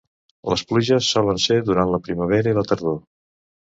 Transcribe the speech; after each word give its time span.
Les 0.53 0.61
pluges 0.69 1.11
solen 1.17 1.41
ser 1.45 1.57
durant 1.69 1.93
la 1.97 2.01
primavera 2.09 2.55
i 2.55 2.59
la 2.61 2.67
tardor. 2.73 2.99